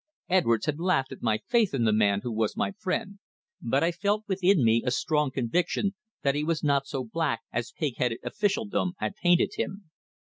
[0.29, 3.19] Edwards had laughed at my faith in the man who was my friend,
[3.61, 5.93] but I felt within me a strong conviction
[6.23, 9.91] that he was not so black as pigheaded officialdom had painted him.